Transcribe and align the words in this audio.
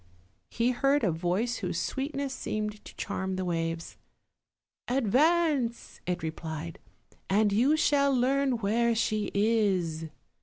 he 0.49 0.71
heard 0.71 1.03
a 1.03 1.11
voice 1.11 1.57
whose 1.57 1.79
sweetness 1.79 2.33
seemed 2.33 2.83
to 2.83 2.95
charm 2.95 3.35
the 3.35 3.45
waves: 3.45 3.99
'Advance!" 4.87 6.01
it 6.07 6.23
replied, 6.23 6.79
"and 7.29 7.53
you 7.53 7.77
shall 7.77 8.11
learn 8.11 8.53
where 8.57 8.95
she 8.95 9.29
is." 9.35 10.07